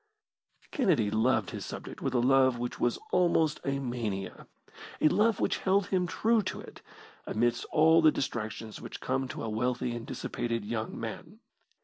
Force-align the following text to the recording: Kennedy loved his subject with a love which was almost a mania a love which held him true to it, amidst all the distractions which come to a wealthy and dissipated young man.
Kennedy 0.71 1.11
loved 1.11 1.51
his 1.51 1.63
subject 1.63 2.01
with 2.01 2.15
a 2.15 2.19
love 2.19 2.57
which 2.57 2.79
was 2.79 2.97
almost 3.11 3.59
a 3.63 3.77
mania 3.77 4.47
a 4.99 5.07
love 5.09 5.39
which 5.39 5.57
held 5.59 5.85
him 5.89 6.07
true 6.07 6.41
to 6.41 6.59
it, 6.59 6.81
amidst 7.27 7.65
all 7.65 8.01
the 8.01 8.11
distractions 8.11 8.81
which 8.81 8.99
come 8.99 9.27
to 9.27 9.43
a 9.43 9.47
wealthy 9.49 9.95
and 9.95 10.07
dissipated 10.07 10.65
young 10.65 10.99
man. 10.99 11.39